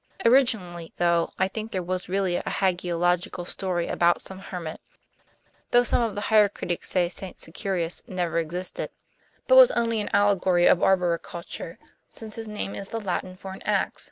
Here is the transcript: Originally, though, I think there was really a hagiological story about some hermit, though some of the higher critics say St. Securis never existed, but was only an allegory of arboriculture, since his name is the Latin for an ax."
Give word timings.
Originally, 0.25 0.91
though, 0.97 1.29
I 1.37 1.47
think 1.47 1.71
there 1.71 1.83
was 1.83 2.09
really 2.09 2.35
a 2.35 2.41
hagiological 2.41 3.45
story 3.47 3.87
about 3.87 4.19
some 4.19 4.39
hermit, 4.39 4.81
though 5.69 5.83
some 5.83 6.01
of 6.01 6.15
the 6.15 6.21
higher 6.21 6.49
critics 6.49 6.89
say 6.89 7.07
St. 7.07 7.37
Securis 7.37 8.01
never 8.07 8.39
existed, 8.39 8.89
but 9.45 9.57
was 9.57 9.69
only 9.69 10.01
an 10.01 10.09
allegory 10.11 10.65
of 10.65 10.81
arboriculture, 10.81 11.77
since 12.09 12.35
his 12.35 12.47
name 12.47 12.73
is 12.73 12.89
the 12.89 12.99
Latin 12.99 13.35
for 13.35 13.53
an 13.53 13.61
ax." 13.61 13.99